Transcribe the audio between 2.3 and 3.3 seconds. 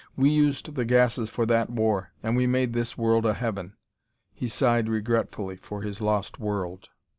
we made this world